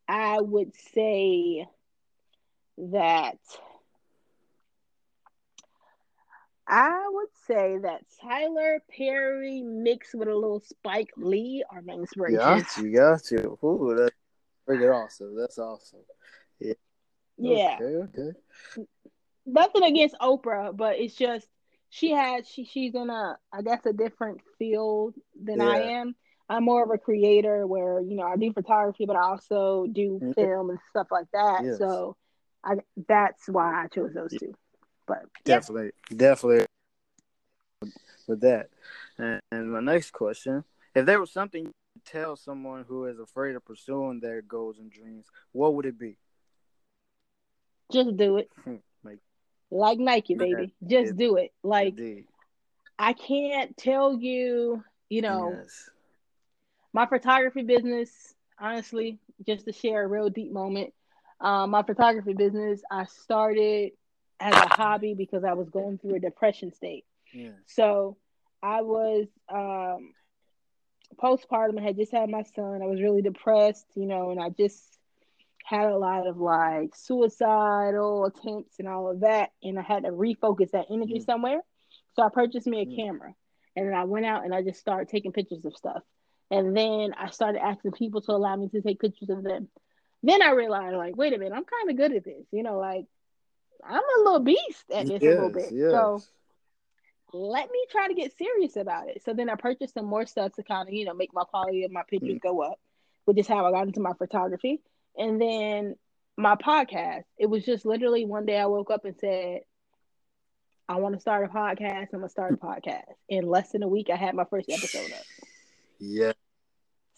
I 0.09 0.41
would 0.41 0.73
say 0.95 1.67
that 2.79 3.39
I 6.71 7.05
would 7.11 7.29
say 7.47 7.79
that 7.83 8.05
Tyler 8.23 8.81
Perry 8.97 9.61
mixed 9.61 10.15
with 10.15 10.29
a 10.29 10.35
little 10.35 10.61
Spike 10.61 11.11
Lee 11.17 11.65
are 11.69 11.83
my 11.83 11.95
inspiration. 11.95 12.39
Got 12.39 12.77
you, 12.77 12.95
got 12.95 13.31
you. 13.31 13.59
Ooh, 13.65 13.97
that's 13.99 14.15
Freaking 14.71 14.95
awesome. 14.95 15.37
That's 15.37 15.59
awesome. 15.59 16.01
Yeah. 16.61 16.75
Yeah. 17.37 17.77
Okay, 17.81 18.19
okay. 18.19 18.87
Nothing 19.47 19.83
against 19.83 20.15
Oprah, 20.21 20.77
but 20.77 20.99
it's 20.99 21.17
just 21.17 21.49
she 21.89 22.13
has 22.13 22.49
she 22.49 22.65
she's 22.65 22.95
in 22.95 23.11
a 23.11 23.37
I 23.53 23.63
guess 23.63 23.85
a 23.87 23.93
different 23.93 24.41
field 24.59 25.17
than 25.43 25.59
yeah. 25.59 25.69
I 25.69 25.79
am. 25.79 26.15
I'm 26.49 26.65
more 26.65 26.85
of 26.85 26.91
a 26.91 26.99
creator 26.99 27.67
where, 27.67 28.01
you 28.01 28.17
know, 28.17 28.25
I 28.25 28.37
do 28.37 28.53
photography 28.53 29.07
but 29.07 29.17
I 29.17 29.23
also 29.23 29.87
do 29.91 30.21
mm-hmm. 30.23 30.33
film 30.33 30.71
and 30.71 30.79
stuff 30.91 31.09
like 31.11 31.27
that. 31.33 31.65
Yes. 31.65 31.79
So 31.79 32.17
I 32.65 32.77
that's 33.09 33.49
why 33.49 33.85
I 33.85 33.89
chose 33.89 34.13
those 34.15 34.31
two. 34.39 34.55
But 35.11 35.25
definitely, 35.45 35.91
yeah. 36.11 36.17
definitely 36.17 36.67
with 38.29 38.41
that. 38.43 38.69
And, 39.19 39.41
and 39.51 39.73
my 39.73 39.81
next 39.81 40.13
question, 40.13 40.63
if 40.95 41.05
there 41.05 41.19
was 41.19 41.33
something 41.33 41.67
to 41.67 41.73
tell 42.05 42.37
someone 42.37 42.85
who 42.87 43.07
is 43.07 43.19
afraid 43.19 43.57
of 43.57 43.65
pursuing 43.65 44.21
their 44.21 44.41
goals 44.41 44.79
and 44.79 44.89
dreams, 44.89 45.27
what 45.51 45.75
would 45.75 45.85
it 45.85 45.99
be? 45.99 46.17
Just 47.93 48.17
do 48.17 48.37
it. 48.37 48.51
Hmm, 48.63 48.77
like, 49.03 49.19
like 49.73 49.99
Nike, 49.99 50.35
baby. 50.35 50.73
Yeah, 50.81 51.01
Just 51.01 51.15
it, 51.15 51.17
do 51.17 51.37
it. 51.39 51.53
Like 51.65 51.99
indeed. 51.99 52.27
I 52.97 53.13
can't 53.13 53.77
tell 53.77 54.17
you, 54.17 54.85
you 55.09 55.23
know, 55.23 55.57
yes. 55.57 55.91
my 56.93 57.07
photography 57.07 57.65
business, 57.65 58.13
honestly, 58.61 59.19
just 59.45 59.65
to 59.65 59.73
share 59.73 60.05
a 60.05 60.07
real 60.07 60.31
deep 60.31 60.53
moment. 60.53 60.93
Um, 61.41 61.71
my 61.71 61.83
photography 61.83 62.35
business, 62.35 62.83
I 62.93 63.07
started 63.07 63.93
as 64.41 64.55
a 64.55 64.69
hobby 64.69 65.15
because 65.15 65.45
I 65.45 65.53
was 65.53 65.69
going 65.69 65.99
through 65.99 66.17
a 66.17 66.21
depression 66.21 66.73
state. 66.73 67.05
Yeah. 67.33 67.51
So 67.67 68.17
I 68.63 68.83
was 68.83 69.27
um, 69.49 70.13
postpartum. 71.23 71.79
I 71.79 71.83
had 71.83 71.97
just 71.97 72.13
had 72.13 72.29
my 72.29 72.43
son. 72.43 72.81
I 72.83 72.87
was 72.87 73.01
really 73.01 73.23
depressed, 73.23 73.87
you 73.95 74.07
know, 74.07 74.31
and 74.31 74.41
I 74.41 74.49
just 74.51 74.83
had 75.65 75.87
a 75.87 75.97
lot 75.97 76.27
of 76.27 76.39
like 76.39 76.97
suicidal 76.97 78.25
attempts 78.25 78.79
and 78.79 78.89
all 78.89 79.11
of 79.11 79.21
that. 79.21 79.51
And 79.63 79.79
I 79.79 79.83
had 79.83 80.05
to 80.05 80.11
refocus 80.11 80.73
that 80.73 80.87
energy 80.91 81.15
mm-hmm. 81.15 81.25
somewhere. 81.25 81.61
So 82.15 82.23
I 82.23 82.29
purchased 82.29 82.67
me 82.67 82.83
a 82.83 82.87
mm-hmm. 82.87 82.97
camera 82.97 83.35
and 83.77 83.87
then 83.87 83.95
I 83.95 84.05
went 84.05 84.27
out 84.27 84.45
and 84.45 84.55
I 84.55 84.63
just 84.63 84.81
started 84.81 85.09
taking 85.09 85.33
pictures 85.33 85.65
of 85.65 85.77
stuff. 85.77 86.03
And 86.51 86.77
then 86.77 87.15
I 87.17 87.31
started 87.31 87.63
asking 87.63 87.93
people 87.93 88.21
to 88.23 88.33
allow 88.33 88.57
me 88.57 88.69
to 88.71 88.83
take 88.83 89.01
pictures 89.01 89.31
of 89.31 89.45
them. 89.45 89.69
Then 90.23 90.43
I 90.43 90.51
realized, 90.51 90.97
like, 90.97 91.17
wait 91.17 91.33
a 91.33 91.39
minute, 91.39 91.55
I'm 91.55 91.65
kind 91.65 91.91
of 91.91 91.97
good 91.97 92.13
at 92.13 92.25
this. 92.25 92.45
You 92.51 92.63
know, 92.63 92.79
like, 92.79 93.07
I'm 93.85 94.03
a 94.03 94.23
little 94.23 94.41
beast 94.41 94.85
at 94.95 95.07
this 95.07 95.23
yes, 95.23 95.33
a 95.33 95.35
little 95.35 95.51
bit. 95.51 95.73
Yes. 95.73 95.91
So 95.91 96.23
let 97.33 97.71
me 97.71 97.87
try 97.91 98.09
to 98.09 98.15
get 98.15 98.37
serious 98.37 98.77
about 98.77 99.09
it. 99.09 99.23
So 99.25 99.35
then 99.35 99.49
I 99.49 99.55
purchased 99.55 99.95
some 99.95 100.07
more 100.07 100.27
stuff 100.27 100.53
to 100.55 100.63
kind 100.63 100.89
of, 100.89 100.95
you 100.95 101.05
know, 101.05 101.15
make 101.15 101.33
my 101.33 101.45
quality 101.45 101.85
of 101.85 101.93
my 101.93 102.03
pictures 102.09 102.39
mm. 102.39 102.43
go 102.43 102.63
up, 102.63 102.79
which 103.25 103.39
is 103.39 103.47
how 103.47 103.67
I 103.67 103.71
got 103.71 103.87
into 103.87 104.01
my 104.01 104.13
photography. 104.15 104.81
And 105.17 105.41
then 105.41 105.97
my 106.37 106.57
podcast, 106.57 107.25
it 107.39 107.47
was 107.47 107.65
just 107.65 107.85
literally 107.85 108.25
one 108.25 108.47
day 108.47 108.59
I 108.59 108.67
woke 108.67 108.91
up 108.91 109.05
and 109.05 109.17
said, 109.19 109.61
I 110.89 110.97
want 110.97 111.15
to 111.15 111.21
start 111.21 111.49
a 111.49 111.55
podcast. 111.55 112.09
I'm 112.13 112.19
going 112.19 112.25
to 112.25 112.29
start 112.29 112.53
a 112.53 112.57
podcast. 112.57 113.05
In 113.29 113.47
less 113.47 113.71
than 113.71 113.85
a 113.85 113.89
week, 113.89 114.09
I 114.13 114.17
had 114.17 114.35
my 114.35 114.45
first 114.45 114.69
episode 114.69 115.13
up. 115.13 115.25
Yeah. 116.01 116.33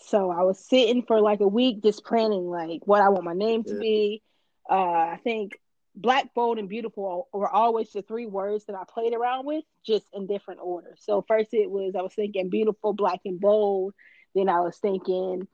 So 0.05 0.31
I 0.31 0.43
was 0.43 0.59
sitting 0.59 1.05
for 1.05 1.21
like 1.21 1.41
a 1.41 1.49
week 1.49 1.83
just 1.83 2.05
planning 2.05 2.51
like 2.51 2.81
what 2.85 3.01
I 3.01 3.09
want 3.09 3.25
my 3.25 3.33
name 3.33 3.65
to 3.65 3.75
yeah. 3.75 3.81
be. 3.81 4.23
Uh, 4.69 4.75
I 4.75 5.21
think 5.25 5.53
black, 5.95 6.35
bold, 6.35 6.59
and 6.59 6.69
beautiful 6.69 7.29
were 7.33 7.49
always 7.49 7.93
the 7.93 8.03
three 8.03 8.27
words 8.27 8.65
that 8.67 8.77
I 8.77 8.85
played 8.89 9.15
around 9.15 9.47
with, 9.47 9.65
just 9.85 10.07
in 10.13 10.27
different 10.27 10.61
order. 10.63 10.95
So 10.99 11.23
first 11.27 11.53
it 11.53 11.71
was 11.71 11.95
I 11.97 12.03
was 12.03 12.15
thinking 12.15 12.49
beautiful, 12.49 12.93
black, 12.93 13.21
and 13.25 13.41
bold. 13.41 13.95
Then 14.35 14.49
I 14.49 14.61
was 14.61 14.79
thinking 14.79 15.47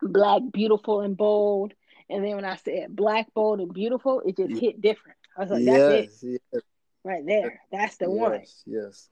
black, 0.00 0.42
beautiful, 0.52 1.00
and 1.00 1.16
bold. 1.16 1.74
And 2.08 2.24
then 2.24 2.36
when 2.36 2.44
I 2.44 2.56
said 2.56 2.94
black, 2.94 3.32
bold, 3.34 3.60
and 3.60 3.72
beautiful, 3.72 4.22
it 4.24 4.36
just 4.36 4.60
hit 4.60 4.80
different. 4.80 5.18
I 5.36 5.42
was 5.42 5.50
like, 5.50 5.64
that's 5.64 5.78
yes, 5.78 6.22
it. 6.22 6.42
Yes. 6.52 6.62
right 7.04 7.26
there. 7.26 7.60
That's 7.70 7.96
the 7.96 8.06
yes, 8.06 8.14
one. 8.14 8.42
Yes. 8.66 9.08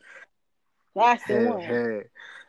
That's 0.95 1.27
the 1.27 1.35
hey, 1.35 1.47
one. 1.47 1.61
Hey. 1.61 2.03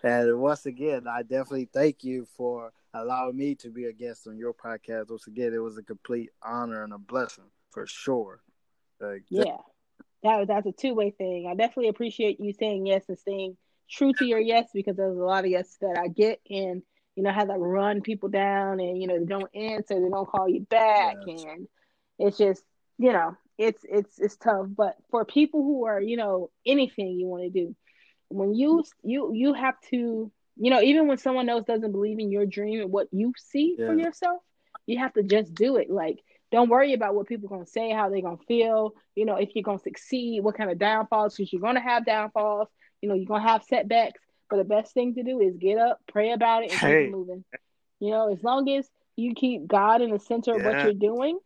And 0.04 0.40
once 0.40 0.66
again, 0.66 1.06
I 1.08 1.24
definitely 1.24 1.70
thank 1.74 2.04
you 2.04 2.26
for 2.38 2.72
allowing 2.94 3.36
me 3.36 3.56
to 3.56 3.70
be 3.70 3.86
a 3.86 3.94
guest 3.94 4.28
on 4.28 4.38
your 4.38 4.54
podcast. 4.54 5.10
Once 5.10 5.28
again, 5.28 5.54
it 5.54 5.58
was 5.58 5.78
a 5.78 5.84
complete 5.84 6.30
honor 6.42 6.84
and 6.84 6.94
a 6.94 6.98
blessing 6.98 7.44
for 7.78 7.86
sure. 7.86 8.42
Like, 9.00 9.26
yeah, 9.30 9.58
that 10.24 10.48
that's 10.48 10.66
a 10.66 10.72
two 10.72 10.96
way 10.96 11.12
thing. 11.12 11.48
I 11.48 11.54
definitely 11.54 11.90
appreciate 11.90 12.40
you 12.40 12.52
saying 12.52 12.88
yes 12.88 13.04
and 13.08 13.20
staying 13.20 13.56
true 13.88 14.14
to 14.14 14.26
your 14.26 14.40
yes 14.40 14.68
because 14.74 14.98
there's 14.98 15.16
a 15.16 15.22
lot 15.22 15.46
of 15.46 15.52
yes 15.52 15.78
that 15.82 15.96
I 15.96 16.08
get 16.08 16.42
and 16.50 16.82
you 17.16 17.22
know 17.22 17.32
how 17.32 17.46
to 17.46 17.54
run 17.54 18.02
people 18.02 18.30
down 18.30 18.80
and 18.80 19.00
you 19.00 19.08
know 19.08 19.20
they 19.20 19.26
don't 19.26 19.56
answer, 19.56 19.94
they 19.94 20.10
don't 20.10 20.28
call 20.28 20.50
you 20.50 20.62
back, 20.62 21.18
yes. 21.28 21.44
and 21.44 21.68
it's 22.18 22.40
just 22.40 22.64
you 22.98 23.14
know 23.14 23.38
it's 23.60 23.86
it's 23.88 24.18
it's 24.18 24.38
tough. 24.38 24.66
But 24.76 24.96
for 25.12 25.24
people 25.24 25.62
who 25.62 25.86
are 25.86 26.02
you 26.02 26.18
know 26.18 26.50
anything 26.66 27.20
you 27.20 27.28
want 27.28 27.44
to 27.44 27.50
do, 27.52 27.76
when 28.30 28.56
you 28.56 28.84
you 29.04 29.34
you 29.36 29.54
have 29.54 29.80
to 29.92 30.32
you 30.56 30.72
know 30.72 30.82
even 30.82 31.08
when 31.08 31.20
someone 31.20 31.48
else 31.48 31.66
doesn't 31.66 31.92
believe 31.92 32.18
in 32.18 32.32
your 32.32 32.48
dream 32.48 32.82
and 32.82 32.92
what 32.92 33.08
you 33.12 33.34
see 33.38 33.76
yeah. 33.78 33.86
for 33.86 33.94
yourself, 33.94 34.42
you 34.88 34.98
have 34.98 35.14
to 35.14 35.22
just 35.22 35.54
do 35.54 35.76
it. 35.76 35.92
Like 35.92 36.18
don't 36.52 36.70
worry 36.70 36.94
about 36.94 37.16
what 37.16 37.28
people 37.28 37.48
are 37.48 37.58
gonna 37.58 37.66
say, 37.66 37.92
how 37.92 38.10
they're 38.10 38.22
gonna 38.22 38.38
feel. 38.48 38.94
You 39.16 39.26
know 39.26 39.36
if 39.36 39.56
you're 39.56 39.64
gonna 39.64 39.80
succeed, 39.80 40.44
what 40.44 40.58
kind 40.58 40.72
of 40.72 40.78
downfalls 40.78 41.36
because 41.36 41.52
you're 41.52 41.62
gonna 41.62 41.82
have 41.82 42.06
downfalls. 42.06 42.68
You 43.02 43.10
know 43.10 43.16
you're 43.16 43.26
gonna 43.26 43.48
have 43.48 43.64
setbacks. 43.64 44.20
But 44.50 44.58
the 44.58 44.64
best 44.64 44.94
thing 44.94 45.16
to 45.16 45.24
do 45.24 45.42
is 45.42 45.58
get 45.58 45.78
up, 45.78 46.00
pray 46.08 46.32
about 46.32 46.64
it, 46.64 46.72
and 46.72 46.80
hey. 46.80 47.04
keep 47.06 47.12
moving. 47.12 47.44
You 48.00 48.12
know, 48.12 48.32
as 48.32 48.42
long 48.44 48.70
as 48.70 48.90
you 49.18 49.34
keep 49.34 49.68
God 49.68 50.02
in 50.02 50.12
the 50.12 50.20
center 50.20 50.52
yeah. 50.52 50.58
of 50.58 50.66
what 50.66 50.84
you're 50.84 50.94
doing, 50.94 51.38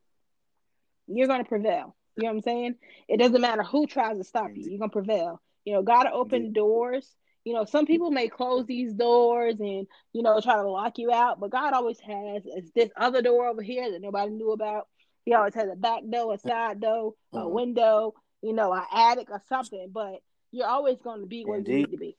you're 1.08 1.27
gonna 1.27 1.46
prevail. 1.46 1.96
You 2.15 2.24
know 2.24 2.29
what 2.29 2.36
I'm 2.36 2.41
saying? 2.41 2.75
It 3.08 3.17
doesn't 3.17 3.41
matter 3.41 3.63
who 3.63 3.88
tries 3.88 4.17
to 4.17 4.24
stop 4.24 4.51
you, 4.53 4.70
you're 4.70 4.79
gonna 4.79 4.91
prevail. 4.91 5.41
You 5.65 5.74
know, 5.74 5.84
God 5.84 6.08
open 6.08 6.46
Indeed. 6.46 6.53
doors. 6.53 7.08
You 7.43 7.53
know, 7.53 7.65
some 7.65 7.86
people 7.86 8.12
may 8.12 8.27
close 8.27 8.65
these 8.67 8.93
doors 8.93 9.55
and, 9.60 9.88
you 10.13 10.21
know, 10.21 10.39
try 10.41 10.55
to 10.55 10.69
lock 10.69 11.00
you 11.00 11.12
out, 11.12 11.39
but 11.39 11.50
God 11.50 11.74
always 11.74 12.00
has 12.01 12.43
this 12.75 12.89
other 12.95 13.21
door 13.21 13.48
over 13.48 13.63
here 13.63 13.91
that 13.91 14.01
nobody 14.01 14.31
knew 14.31 14.51
about. 14.51 14.88
He 15.25 15.33
always 15.33 15.55
has 15.55 15.69
a 15.71 15.75
back 15.75 16.01
door, 16.10 16.33
a 16.33 16.38
side 16.38 16.81
door, 16.81 17.13
a 17.33 17.38
uh-huh. 17.38 17.50
window, 17.50 18.13
you 18.41 18.53
know, 18.53 18.74
an 18.74 18.83
attic 18.93 19.29
or 19.31 19.41
something, 19.50 19.89
but 19.91 20.21
you're 20.51 20.67
always 20.67 20.98
going 21.03 21.21
to 21.21 21.27
be 21.27 21.43
where 21.43 21.60
Indeed. 21.60 21.71
you 21.71 21.77
need 21.77 21.91
to 21.91 21.98
be 21.98 22.17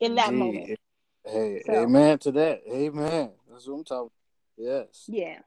in 0.00 0.14
that 0.14 0.28
Indeed. 0.28 0.38
moment. 0.38 0.78
Hey, 1.24 1.62
so, 1.64 1.72
amen 1.74 2.18
to 2.20 2.32
that. 2.32 2.60
Amen. 2.68 3.30
That's 3.50 3.66
what 3.66 3.74
I'm 3.74 3.84
talking. 3.84 4.10
Yes. 4.56 5.04
Yeah. 5.08 5.38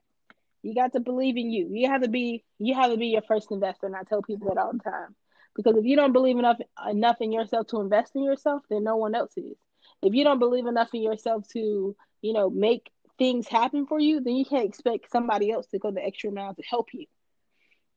You 0.63 0.74
got 0.74 0.94
to 0.94 1.00
believe 1.00 1.38
in 1.38 1.51
you. 1.51 1.70
You 1.72 1.89
have 1.89 2.01
to 2.01 2.08
be 2.08 2.44
you 2.58 2.74
have 2.74 2.91
to 2.91 2.98
be 2.98 3.08
your 3.08 3.22
first 3.22 3.51
investor, 3.51 3.86
and 3.86 3.96
I 3.96 4.01
tell 4.03 4.22
people 4.22 4.48
that 4.48 4.60
all 4.60 4.72
the 4.74 4.79
time. 4.79 5.15
Because 5.55 5.77
if 5.77 5.85
you 5.85 5.95
don't 5.95 6.13
believe 6.13 6.38
enough 6.38 6.57
enough 6.89 7.17
in 7.21 7.31
yourself 7.31 7.67
to 7.67 7.81
invest 7.81 8.15
in 8.15 8.24
yourself, 8.24 8.63
then 8.69 8.83
no 8.83 8.97
one 8.97 9.15
else 9.15 9.31
is. 9.38 9.55
If 10.01 10.13
you 10.13 10.24
don't 10.24 10.39
believe 10.39 10.65
enough 10.65 10.89
in 10.93 11.01
yourself 11.01 11.47
to, 11.50 11.95
you 12.21 12.33
know, 12.33 12.50
make 12.50 12.91
things 13.17 13.47
happen 13.47 13.85
for 13.88 14.00
you, 14.00 14.19
then 14.19 14.35
you 14.35 14.45
can't 14.45 14.65
expect 14.65 15.12
somebody 15.12 15.51
else 15.51 15.67
to 15.67 15.79
go 15.79 15.91
the 15.91 16.03
extra 16.03 16.31
mile 16.31 16.53
to 16.53 16.63
help 16.69 16.89
you. 16.93 17.05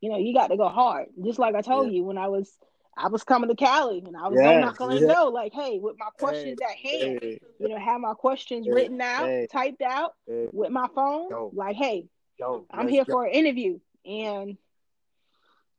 You 0.00 0.10
know, 0.10 0.18
you 0.18 0.32
got 0.32 0.48
to 0.48 0.56
go 0.56 0.68
hard. 0.68 1.06
Just 1.24 1.40
like 1.40 1.56
I 1.56 1.62
told 1.62 1.88
yeah. 1.88 1.94
you 1.94 2.04
when 2.04 2.18
I 2.18 2.28
was 2.28 2.56
I 2.96 3.08
was 3.08 3.22
coming 3.22 3.48
to 3.48 3.56
Cali 3.56 4.02
and 4.04 4.16
I 4.16 4.28
was 4.28 4.40
yes, 4.40 4.60
knock 4.60 4.80
on 4.80 4.90
the 4.90 5.06
door 5.06 5.30
like, 5.30 5.52
hey, 5.52 5.78
with 5.80 5.96
my 5.98 6.08
questions 6.18 6.58
hey, 6.60 6.66
at 6.66 7.00
hand, 7.02 7.18
hey, 7.22 7.40
you 7.60 7.68
know, 7.68 7.78
have 7.78 8.00
my 8.00 8.14
questions 8.14 8.66
hey, 8.66 8.72
written 8.72 9.00
out, 9.00 9.48
typed 9.52 9.82
out 9.82 10.14
with 10.26 10.70
my 10.70 10.88
phone, 10.94 11.30
yo, 11.30 11.50
like, 11.54 11.76
hey, 11.76 12.06
yo, 12.38 12.66
I'm 12.70 12.88
here 12.88 13.04
for 13.04 13.24
an 13.24 13.32
interview. 13.32 13.78
And 14.04 14.56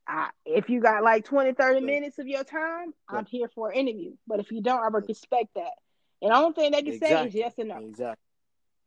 I, 0.10 0.30
if 0.44 0.70
you 0.70 0.82
got 0.82 1.04
like 1.04 1.24
20, 1.24 1.54
30 1.54 1.82
minutes 1.82 2.18
of 2.18 2.28
your 2.28 2.44
time, 2.44 2.94
I'm 3.08 3.26
here 3.26 3.48
for 3.54 3.70
an 3.70 3.78
interview. 3.78 4.14
But 4.28 4.40
if 4.40 4.52
you 4.52 4.60
don't, 4.60 4.84
I 4.84 4.88
would 4.88 5.08
respect 5.08 5.50
that. 5.56 5.74
And 6.22 6.32
the 6.32 6.36
only 6.36 6.54
thing 6.54 6.72
they 6.72 6.82
can 6.82 6.94
exactly. 6.94 7.18
say 7.18 7.28
is 7.28 7.36
yes 7.36 7.54
or 7.60 7.66
no. 7.66 7.78
Exactly. 7.78 8.24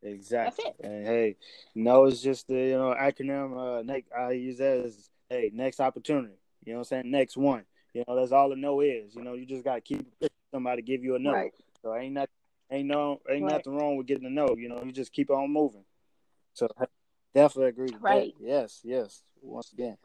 Exactly. 0.03 0.65
And 0.83 1.07
hey, 1.07 1.37
no, 1.77 2.07
it's 2.07 2.21
just 2.21 2.49
the 2.49 2.55
you 2.55 2.77
know 2.77 2.93
acronym. 2.99 3.79
Uh, 3.79 3.83
next, 3.83 4.11
I 4.13 4.33
use 4.33 4.59
that 4.59 4.85
as 4.85 5.09
hey, 5.31 5.53
next 5.55 5.79
opportunity. 5.79 6.35
You 6.65 6.73
know 6.73 6.81
what 6.81 6.93
I'm 6.93 7.03
saying? 7.03 7.11
Next 7.13 7.37
one. 7.37 7.65
You 7.95 8.03
know, 8.09 8.17
that's 8.17 8.33
all 8.33 8.51
a 8.51 8.57
no 8.57 8.81
is. 8.81 9.15
You 9.15 9.23
know, 9.23 9.35
you 9.35 9.47
just 9.47 9.65
gotta 9.65 9.81
keep 9.81 10.05
somebody 10.53 10.83
give 10.83 11.05
you 11.05 11.15
a 11.15 11.21
no. 11.21 11.33
Right. 11.33 11.53
So 11.83 11.95
ain't 11.95 12.15
nothing, 12.15 12.35
ain't 12.73 12.89
no 12.89 13.21
ain't 13.31 13.45
right. 13.45 13.53
nothing 13.53 13.77
wrong 13.77 13.97
with 13.97 14.09
getting 14.09 14.27
a 14.27 14.31
no. 14.31 14.57
You 14.59 14.69
know, 14.69 14.83
you 14.85 14.91
just 14.91 15.13
keep 15.13 15.31
on 15.31 15.53
moving. 15.53 15.85
So 16.55 16.69
definitely 17.33 17.69
agree. 17.69 17.97
right. 18.01 18.35
That. 18.41 18.45
Yes. 18.45 18.81
Yes. 18.83 19.23
Once 19.41 19.73
again. 19.73 19.97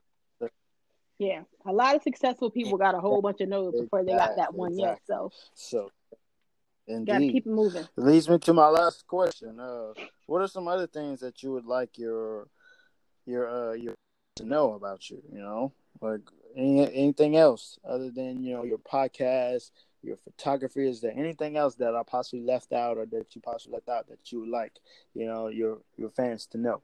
Yeah, 1.19 1.41
a 1.65 1.73
lot 1.73 1.95
of 1.95 2.03
successful 2.03 2.51
people 2.51 2.77
got 2.77 2.93
a 2.93 2.99
whole 2.99 3.21
bunch 3.21 3.41
of 3.41 3.49
no's 3.49 3.73
before 3.79 4.03
they 4.03 4.11
got 4.11 4.35
that 4.37 4.53
one 4.53 4.73
exactly. 4.73 4.89
yet. 4.89 5.01
So, 5.07 5.31
so 5.55 5.91
indeed, 6.87 7.11
gotta 7.11 7.31
keep 7.31 7.47
it 7.47 7.51
moving. 7.51 7.83
It 7.97 8.03
leads 8.03 8.29
me 8.29 8.37
to 8.37 8.53
my 8.53 8.67
last 8.67 9.07
question. 9.07 9.59
Uh, 9.59 9.93
what 10.27 10.41
are 10.41 10.47
some 10.47 10.67
other 10.67 10.85
things 10.85 11.19
that 11.21 11.41
you 11.41 11.51
would 11.53 11.65
like 11.65 11.97
your 11.97 12.47
your 13.25 13.49
uh 13.49 13.73
your 13.73 13.95
to 14.35 14.45
know 14.45 14.73
about 14.73 15.09
you? 15.09 15.21
You 15.33 15.39
know, 15.39 15.73
like 16.01 16.21
any, 16.55 16.81
anything 16.81 17.35
else 17.35 17.79
other 17.87 18.11
than 18.11 18.43
you 18.43 18.53
know 18.53 18.63
your 18.63 18.77
podcast, 18.77 19.71
your 20.03 20.17
photography? 20.17 20.87
Is 20.87 21.01
there 21.01 21.13
anything 21.17 21.57
else 21.57 21.73
that 21.75 21.95
I 21.95 22.03
possibly 22.03 22.45
left 22.45 22.73
out 22.73 22.97
or 22.97 23.07
that 23.07 23.35
you 23.35 23.41
possibly 23.41 23.73
left 23.73 23.89
out 23.89 24.07
that 24.09 24.31
you 24.31 24.41
would 24.41 24.49
like 24.49 24.73
you 25.15 25.25
know 25.25 25.47
your 25.47 25.79
your 25.97 26.11
fans 26.11 26.45
to 26.51 26.59
know? 26.59 26.81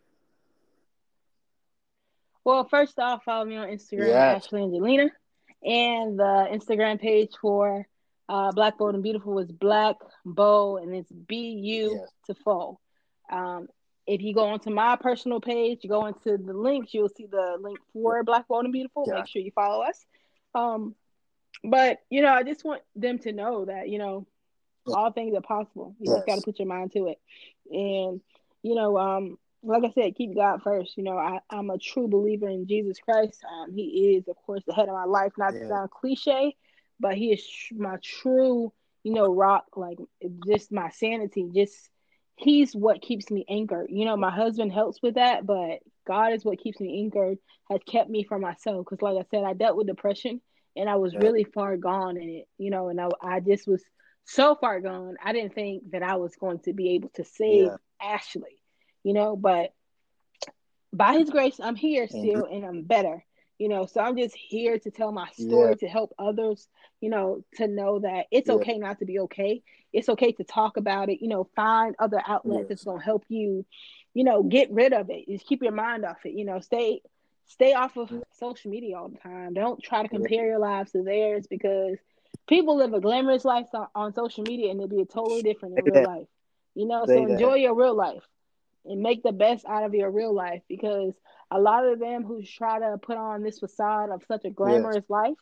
Well, 2.45 2.67
first 2.67 2.99
off, 2.99 3.23
follow 3.23 3.45
me 3.45 3.55
on 3.55 3.69
Instagram, 3.69 4.07
yes. 4.07 4.45
Ashley 4.45 4.61
Angalina, 4.61 5.09
and 5.63 6.19
the 6.19 6.47
Instagram 6.51 6.99
page 6.99 7.31
for 7.41 7.87
uh, 8.27 8.51
Black 8.51 8.77
Bold 8.77 8.95
and 8.95 9.03
Beautiful 9.03 9.33
was 9.33 9.51
Black 9.51 9.95
Bow, 10.25 10.77
and 10.77 10.93
it's 10.93 11.11
B 11.11 11.37
U 11.37 11.99
yes. 11.99 12.09
to 12.27 12.35
Fo. 12.43 12.79
Um, 13.31 13.67
if 14.05 14.21
you 14.21 14.33
go 14.33 14.47
onto 14.47 14.69
my 14.69 14.97
personal 14.97 15.39
page, 15.39 15.79
you 15.83 15.89
go 15.89 16.05
into 16.05 16.37
the 16.37 16.53
links, 16.53 16.93
you'll 16.93 17.09
see 17.09 17.25
the 17.25 17.57
link 17.61 17.79
for 17.93 18.23
Black 18.23 18.47
Bold 18.47 18.65
and 18.65 18.73
Beautiful. 18.73 19.05
Yeah. 19.07 19.15
Make 19.15 19.27
sure 19.27 19.41
you 19.41 19.51
follow 19.51 19.83
us. 19.83 20.05
Um, 20.53 20.95
but 21.63 21.99
you 22.09 22.21
know, 22.21 22.33
I 22.33 22.43
just 22.43 22.65
want 22.65 22.81
them 22.95 23.19
to 23.19 23.31
know 23.31 23.65
that 23.65 23.87
you 23.87 23.99
know 23.99 24.27
all 24.87 25.11
things 25.13 25.33
are 25.35 25.41
possible. 25.41 25.95
You 25.99 26.11
yes. 26.11 26.17
just 26.17 26.27
got 26.27 26.35
to 26.35 26.41
put 26.41 26.59
your 26.59 26.67
mind 26.67 26.91
to 26.91 27.07
it, 27.07 27.19
and 27.71 28.19
you 28.63 28.75
know, 28.75 28.97
um, 28.97 29.37
like 29.63 29.83
I 29.83 29.91
said, 29.91 30.15
keep 30.15 30.35
God 30.35 30.61
first. 30.61 30.97
You 30.97 31.03
know, 31.03 31.17
I, 31.17 31.39
I'm 31.49 31.69
a 31.69 31.77
true 31.77 32.07
believer 32.07 32.49
in 32.49 32.67
Jesus 32.67 32.99
Christ. 32.99 33.43
Um, 33.49 33.73
he 33.73 34.17
is, 34.17 34.27
of 34.27 34.35
course, 34.45 34.63
the 34.67 34.73
head 34.73 34.89
of 34.89 34.95
my 34.95 35.05
life. 35.05 35.31
Not 35.37 35.53
yeah. 35.53 35.61
to 35.61 35.67
sound 35.67 35.91
cliche, 35.91 36.55
but 36.99 37.15
He 37.15 37.31
is 37.31 37.47
my 37.71 37.97
true, 38.03 38.73
you 39.03 39.13
know, 39.13 39.33
rock. 39.33 39.65
Like 39.75 39.97
just 40.45 40.71
my 40.71 40.89
sanity. 40.89 41.49
Just 41.53 41.89
He's 42.35 42.75
what 42.75 43.01
keeps 43.01 43.31
me 43.31 43.45
anchored. 43.49 43.87
You 43.89 44.05
know, 44.05 44.17
my 44.17 44.31
husband 44.31 44.73
helps 44.73 45.01
with 45.01 45.15
that, 45.15 45.45
but 45.45 45.79
God 46.05 46.33
is 46.33 46.43
what 46.43 46.59
keeps 46.59 46.79
me 46.79 47.03
anchored. 47.03 47.37
Has 47.71 47.79
kept 47.87 48.09
me 48.09 48.23
from 48.23 48.41
myself. 48.41 48.85
Because, 48.85 49.01
like 49.01 49.17
I 49.17 49.27
said, 49.31 49.45
I 49.45 49.53
dealt 49.53 49.77
with 49.77 49.87
depression, 49.87 50.41
and 50.75 50.89
I 50.89 50.95
was 50.95 51.13
yeah. 51.13 51.19
really 51.19 51.45
far 51.45 51.77
gone 51.77 52.17
in 52.17 52.29
it. 52.29 52.47
You 52.57 52.69
know, 52.69 52.89
and 52.89 52.99
I, 52.99 53.09
I 53.21 53.39
just 53.39 53.67
was 53.67 53.83
so 54.25 54.55
far 54.55 54.81
gone. 54.81 55.15
I 55.23 55.31
didn't 55.31 55.55
think 55.55 55.91
that 55.91 56.03
I 56.03 56.15
was 56.15 56.35
going 56.35 56.59
to 56.59 56.73
be 56.73 56.95
able 56.95 57.09
to 57.15 57.23
save 57.23 57.67
yeah. 57.67 57.75
Ashley 58.01 58.59
you 59.03 59.13
know, 59.13 59.35
but 59.35 59.73
by 60.93 61.13
his 61.13 61.29
grace, 61.29 61.59
I'm 61.61 61.75
here 61.75 62.07
still 62.07 62.45
and 62.45 62.63
I'm 62.63 62.83
better, 62.83 63.25
you 63.57 63.67
know. 63.67 63.87
So 63.87 63.99
I'm 63.99 64.15
just 64.15 64.35
here 64.35 64.77
to 64.79 64.91
tell 64.91 65.11
my 65.11 65.27
story 65.31 65.71
yeah. 65.71 65.75
to 65.75 65.87
help 65.87 66.13
others, 66.19 66.67
you 67.01 67.09
know, 67.09 67.43
to 67.55 67.67
know 67.67 67.99
that 67.99 68.27
it's 68.31 68.47
yeah. 68.47 68.55
okay 68.55 68.77
not 68.77 68.99
to 68.99 69.05
be 69.05 69.19
okay. 69.19 69.63
It's 69.91 70.09
okay 70.09 70.31
to 70.33 70.43
talk 70.43 70.77
about 70.77 71.09
it, 71.09 71.21
you 71.21 71.27
know, 71.27 71.49
find 71.55 71.95
other 71.99 72.21
outlets 72.25 72.69
that's 72.69 72.83
gonna 72.83 73.03
help 73.03 73.25
you, 73.27 73.65
you 74.13 74.23
know, 74.23 74.43
get 74.43 74.71
rid 74.71 74.93
of 74.93 75.09
it. 75.09 75.27
Just 75.27 75.45
keep 75.45 75.63
your 75.63 75.71
mind 75.71 76.05
off 76.05 76.25
it, 76.25 76.33
you 76.33 76.45
know, 76.45 76.59
stay 76.59 77.01
stay 77.45 77.73
off 77.73 77.97
of 77.97 78.11
social 78.39 78.71
media 78.71 78.97
all 78.97 79.09
the 79.09 79.17
time. 79.17 79.53
Don't 79.53 79.81
try 79.81 80.03
to 80.03 80.07
compare 80.07 80.47
your 80.47 80.59
lives 80.59 80.91
to 80.91 81.03
theirs 81.03 81.45
because 81.47 81.97
people 82.47 82.77
live 82.77 82.93
a 82.93 83.01
glamorous 83.01 83.45
life 83.45 83.67
on, 83.73 83.87
on 83.93 84.13
social 84.13 84.43
media 84.43 84.71
and 84.71 84.79
it'll 84.79 84.95
be 84.95 85.01
a 85.01 85.05
totally 85.05 85.41
different 85.41 85.77
in 85.77 85.85
real 85.91 86.03
life. 86.03 86.27
You 86.75 86.87
know, 86.87 87.05
so 87.05 87.15
enjoy 87.15 87.55
your 87.55 87.75
real 87.75 87.95
life 87.95 88.23
and 88.85 89.01
make 89.01 89.23
the 89.23 89.31
best 89.31 89.65
out 89.65 89.83
of 89.83 89.93
your 89.93 90.11
real 90.11 90.33
life 90.33 90.61
because 90.67 91.13
a 91.51 91.59
lot 91.59 91.85
of 91.85 91.99
them 91.99 92.23
who 92.23 92.43
try 92.43 92.79
to 92.79 92.97
put 92.97 93.17
on 93.17 93.43
this 93.43 93.59
facade 93.59 94.09
of 94.09 94.23
such 94.27 94.45
a 94.45 94.49
glamorous 94.49 94.95
yes. 94.97 95.09
life, 95.09 95.37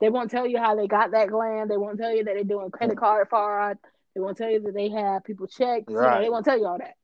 they 0.00 0.10
won't 0.10 0.30
tell 0.30 0.46
you 0.46 0.58
how 0.58 0.76
they 0.76 0.86
got 0.86 1.12
that 1.12 1.28
glam. 1.28 1.68
They 1.68 1.78
won't 1.78 1.98
tell 1.98 2.14
you 2.14 2.24
that 2.24 2.34
they're 2.34 2.44
doing 2.44 2.70
credit 2.70 2.98
card 2.98 3.28
fraud. 3.28 3.78
They 4.14 4.20
won't 4.20 4.36
tell 4.36 4.50
you 4.50 4.60
that 4.60 4.74
they 4.74 4.90
have 4.90 5.24
people 5.24 5.46
checked. 5.46 5.90
Right. 5.90 6.04
You 6.04 6.14
know, 6.14 6.22
they 6.22 6.30
won't 6.30 6.44
tell 6.44 6.58
you 6.58 6.66
all 6.66 6.78
that. 6.78 6.94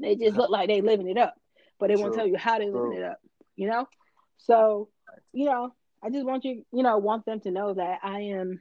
They 0.00 0.16
just 0.16 0.36
look 0.36 0.50
like 0.50 0.68
they 0.68 0.80
living 0.80 1.08
it 1.08 1.18
up, 1.18 1.34
but 1.78 1.88
they 1.88 1.94
True. 1.94 2.04
won't 2.04 2.14
tell 2.14 2.26
you 2.26 2.36
how 2.36 2.58
they 2.58 2.70
living 2.70 2.94
it 2.94 3.02
up. 3.02 3.18
You 3.56 3.68
know, 3.68 3.88
so 4.38 4.88
you 5.32 5.44
know, 5.44 5.74
I 6.02 6.10
just 6.10 6.24
want 6.24 6.44
you, 6.44 6.64
you 6.72 6.82
know, 6.82 6.98
want 6.98 7.26
them 7.26 7.40
to 7.40 7.50
know 7.50 7.74
that 7.74 7.98
I 8.02 8.20
am 8.20 8.60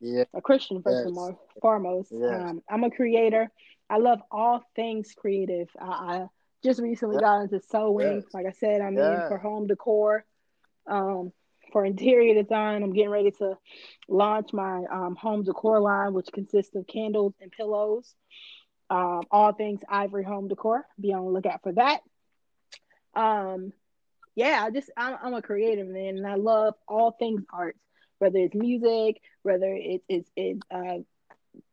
yeah. 0.00 0.24
a 0.34 0.40
Christian 0.40 0.82
first 0.82 1.06
yes. 1.06 1.16
and 1.16 1.36
foremost. 1.60 2.12
Yes. 2.12 2.40
Um, 2.40 2.62
I'm 2.68 2.84
a 2.84 2.90
creator. 2.90 3.50
I 3.92 3.98
love 3.98 4.20
all 4.30 4.62
things 4.74 5.12
creative. 5.16 5.68
I, 5.78 5.86
I 5.86 6.26
just 6.64 6.80
recently 6.80 7.18
got 7.18 7.42
into 7.42 7.60
sewing. 7.60 8.22
Yes. 8.22 8.24
Like 8.32 8.46
I 8.46 8.52
said, 8.52 8.80
I'm 8.80 8.96
in 8.96 9.28
for 9.28 9.38
home 9.38 9.66
decor. 9.66 10.24
Um, 10.86 11.32
for 11.72 11.84
interior 11.84 12.40
design. 12.40 12.82
I'm 12.82 12.92
getting 12.92 13.10
ready 13.10 13.30
to 13.32 13.56
launch 14.08 14.52
my 14.52 14.84
um, 14.92 15.16
home 15.16 15.42
decor 15.42 15.80
line, 15.80 16.12
which 16.12 16.28
consists 16.32 16.74
of 16.76 16.86
candles 16.86 17.34
and 17.40 17.50
pillows. 17.50 18.14
Um, 18.90 19.22
all 19.30 19.52
things 19.52 19.80
Ivory 19.88 20.24
Home 20.24 20.48
Decor. 20.48 20.86
Be 21.00 21.14
on 21.14 21.24
the 21.24 21.30
lookout 21.30 21.62
for 21.62 21.72
that. 21.72 22.00
Um, 23.14 23.72
yeah, 24.34 24.62
I 24.64 24.70
just 24.70 24.90
I'm, 24.96 25.16
I'm 25.22 25.34
a 25.34 25.42
creative 25.42 25.88
man, 25.88 26.18
and 26.18 26.26
I 26.26 26.34
love 26.34 26.74
all 26.86 27.12
things 27.12 27.42
art, 27.52 27.76
whether 28.18 28.38
it's 28.38 28.54
music, 28.54 29.20
whether 29.42 29.72
it's 29.74 30.04
it's 30.08 30.30
it, 30.36 30.58
uh, 30.70 30.98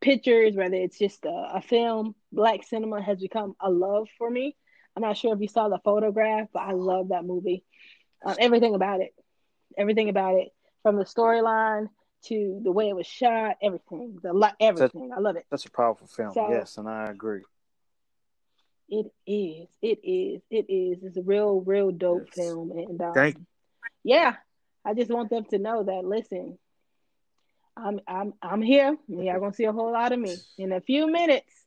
pictures, 0.02 0.56
whether 0.56 0.76
it's 0.76 0.98
just 0.98 1.26
a, 1.26 1.52
a 1.56 1.62
film. 1.62 2.16
Black 2.32 2.64
cinema 2.64 3.02
has 3.02 3.20
become 3.20 3.56
a 3.62 3.70
love 3.70 4.08
for 4.18 4.30
me. 4.30 4.56
I'm 4.96 5.04
not 5.04 5.18
sure 5.18 5.34
if 5.34 5.42
you 5.42 5.48
saw 5.48 5.70
the 5.70 5.80
photograph, 5.84 6.48
but 6.54 6.64
I 6.64 6.72
love 6.72 7.10
that 7.10 7.26
movie. 7.26 7.64
Um, 8.26 8.36
everything 8.40 8.76
about 8.76 9.02
it, 9.02 9.14
everything 9.78 10.10
about 10.10 10.36
it, 10.36 10.50
from 10.84 10.98
the 10.98 11.06
storyline 11.06 11.88
to 12.26 12.60
the 12.64 12.72
way 12.72 12.90
it 12.90 12.96
was 12.96 13.08
shot, 13.08 13.58
everything, 13.62 14.20
the 14.22 14.34
lot, 14.34 14.56
everything. 14.60 15.12
I 15.16 15.20
love 15.20 15.36
it. 15.36 15.46
That's 15.50 15.66
a 15.66 15.72
powerful 15.72 16.08
film. 16.08 16.34
So, 16.34 16.50
yes, 16.50 16.78
and 16.78 16.90
I 16.90 17.06
agree. 17.06 17.44
It 18.90 19.12
is. 19.26 19.68
It 19.82 20.00
is. 20.04 20.42
It 20.50 20.66
is. 20.70 21.04
It's 21.04 21.18
a 21.18 21.22
real, 21.22 21.62
real 21.62 21.92
dope 21.92 22.28
yes. 22.36 22.46
film, 22.46 22.72
and 22.72 23.02
um, 23.02 23.14
Thank- 23.14 23.38
yeah, 24.04 24.36
I 24.84 24.94
just 24.94 25.12
want 25.12 25.30
them 25.30 25.46
to 25.46 25.60
know 25.60 25.84
that. 25.84 26.04
Listen, 26.04 26.58
I'm, 27.84 28.00
I'm, 28.08 28.34
I'm 28.42 28.62
here. 28.62 28.98
Y'all 29.08 29.40
gonna 29.40 29.54
see 29.54 29.66
a 29.66 29.72
whole 29.72 29.92
lot 29.92 30.12
of 30.12 30.20
me 30.20 30.36
in 30.58 30.72
a 30.72 30.82
few 30.82 31.12
minutes. 31.12 31.66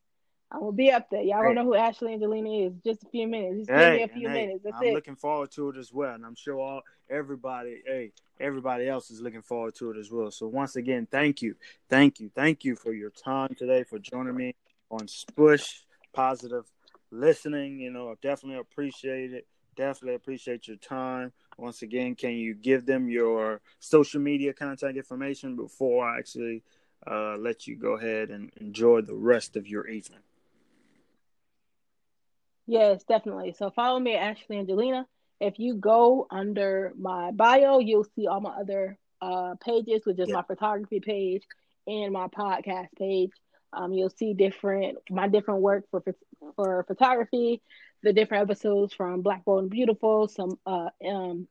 I 0.51 0.59
will 0.59 0.73
be 0.73 0.91
up 0.91 1.09
there. 1.11 1.23
Y'all 1.23 1.39
hey. 1.39 1.47
don't 1.47 1.55
know 1.55 1.65
who 1.65 1.75
Ashley 1.75 2.13
Angalina 2.13 2.67
is. 2.67 2.75
Just 2.85 3.05
a 3.05 3.09
few 3.09 3.27
minutes. 3.27 3.69
Just 3.69 3.71
hey, 3.71 3.85
give 3.85 3.95
me 3.95 4.03
a 4.03 4.19
few 4.19 4.29
minutes. 4.29 4.61
That's 4.65 4.77
I'm 4.79 4.89
it. 4.89 4.95
looking 4.95 5.17
forward 5.17 5.51
to 5.53 5.71
it 5.71 5.79
as 5.79 5.93
well, 5.93 6.15
and 6.15 6.27
I'm 6.27 6.35
sure 6.35 6.59
all 6.59 6.83
everybody, 7.11 7.83
hey, 7.87 8.13
everybody 8.39 8.87
else 8.87 9.11
is 9.11 9.21
looking 9.21 9.41
forward 9.41 9.75
to 9.77 9.91
it 9.93 9.97
as 9.97 10.11
well. 10.11 10.31
So 10.31 10.47
once 10.49 10.77
again, 10.77 11.09
thank 11.11 11.41
you, 11.41 11.55
thank 11.89 12.21
you, 12.21 12.31
thank 12.35 12.65
you 12.65 12.77
for 12.77 12.93
your 12.93 13.11
time 13.11 13.55
today 13.57 13.85
for 13.85 13.99
joining 13.99 14.37
me 14.37 14.55
on 14.91 15.07
Spush 15.07 15.81
Positive 16.13 16.65
Listening. 17.11 17.81
You 17.81 17.91
know, 17.91 18.11
I 18.11 18.15
definitely 18.21 18.61
appreciate 18.61 19.33
it. 19.33 19.47
Definitely 19.75 20.17
appreciate 20.17 20.69
your 20.69 20.77
time. 20.77 21.33
Once 21.59 21.83
again, 21.83 22.15
can 22.15 22.33
you 22.33 22.55
give 22.55 22.87
them 22.87 23.09
your 23.09 23.61
social 23.79 24.21
media 24.21 24.53
contact 24.53 24.97
information 24.97 25.57
before 25.57 26.07
I 26.09 26.19
actually 26.19 26.63
uh, 27.07 27.37
let 27.37 27.67
you 27.67 27.77
go 27.77 27.93
ahead 27.93 28.31
and 28.31 28.51
enjoy 28.61 29.03
the 29.03 29.15
rest 29.15 29.57
of 29.57 29.67
your 29.67 29.87
evening? 29.87 30.21
Yes, 32.67 33.03
definitely. 33.05 33.55
So 33.59 33.71
follow 33.71 33.99
me 33.99 34.15
at 34.15 34.37
Ashley 34.37 34.57
Angalina. 34.57 35.05
If 35.41 35.59
you 35.59 35.75
go 35.75 36.27
under 36.31 36.93
my 36.97 37.33
bio, 37.33 37.81
you'll 37.81 38.07
see 38.17 38.29
all 38.29 38.41
my 38.41 38.51
other 38.51 38.97
uh, 39.21 39.57
pages, 39.65 40.03
which 40.05 40.19
is 40.19 40.29
yeah. 40.29 40.37
my 40.37 40.43
photography 40.43 41.01
page 41.01 41.43
and 41.87 42.13
my 42.13 42.29
podcast 42.29 42.89
page. 42.97 43.31
Um, 43.73 43.93
you'll 43.93 44.11
see 44.11 44.35
different 44.35 44.99
my 45.11 45.29
different 45.29 45.61
work 45.61 45.85
for 45.91 46.03
for 46.57 46.85
photography, 46.87 47.63
the 48.03 48.13
different 48.13 48.43
episodes 48.43 48.93
from 48.93 49.23
Black 49.23 49.45
Bold 49.45 49.63
and 49.63 49.71
Beautiful, 49.71 50.29
some 50.29 50.59
uh, 50.67 50.91
um, 51.09 51.47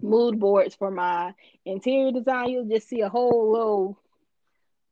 mood 0.00 0.38
boards 0.38 0.74
for 0.74 0.90
my 0.90 1.34
interior 1.64 2.12
design. 2.12 2.50
You'll 2.50 2.68
just 2.68 2.88
see 2.88 3.00
a 3.00 3.08
whole 3.08 3.52
little 3.52 3.98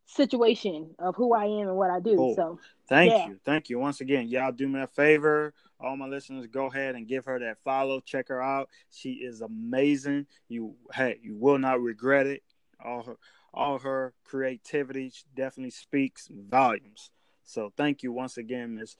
situation 0.07 0.95
of 0.99 1.15
who 1.17 1.35
I 1.35 1.45
am 1.45 1.69
and 1.69 1.77
what 1.77 1.91
I 1.91 2.01
do. 2.01 2.17
Cool. 2.17 2.35
So 2.35 2.59
thank 2.89 3.13
yeah. 3.13 3.29
you. 3.29 3.41
Thank 3.45 3.69
you. 3.69 3.79
Once 3.79 4.01
again, 4.01 4.29
y'all 4.29 4.53
do 4.53 4.69
me 4.69 4.81
a 4.81 4.87
favor. 4.87 5.53
All 5.81 5.97
my 5.97 6.07
listeners, 6.07 6.47
go 6.47 6.67
ahead 6.67 6.95
and 6.95 7.07
give 7.07 7.27
her 7.27 7.39
that 7.39 7.59
follow. 7.63 8.01
Check 8.01 8.29
her 8.29 8.43
out. 8.43 8.69
She 8.91 9.13
is 9.13 9.43
amazing. 9.43 10.27
You 10.49 10.75
hey, 10.93 11.19
you 11.23 11.37
will 11.37 11.59
not 11.59 11.81
regret 11.81 12.27
it. 12.27 12.43
All 12.85 13.03
her 13.03 13.17
all 13.53 13.79
her 13.79 14.15
creativity 14.25 15.13
definitely 15.35 15.71
speaks 15.71 16.29
volumes. 16.31 17.11
So 17.45 17.73
thank 17.77 18.03
you 18.03 18.13
once 18.13 18.37
again, 18.37 18.75
Miss 18.75 18.97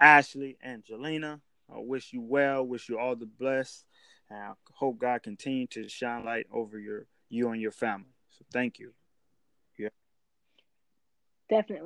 Ashley 0.00 0.56
Angalina. 0.66 1.40
I 1.70 1.78
wish 1.78 2.12
you 2.12 2.20
well, 2.20 2.64
wish 2.64 2.88
you 2.88 2.98
all 2.98 3.16
the 3.16 3.26
best, 3.26 3.84
and 4.28 4.38
I 4.38 4.52
hope 4.72 4.98
God 4.98 5.22
continue 5.22 5.66
to 5.68 5.88
shine 5.88 6.24
light 6.24 6.46
over 6.52 6.78
your 6.78 7.06
you 7.28 7.50
and 7.50 7.60
your 7.60 7.72
family. 7.72 8.14
So 8.30 8.44
thank 8.52 8.78
you. 8.78 8.92
Yeah. 9.78 9.88
Definitely. 11.48 11.82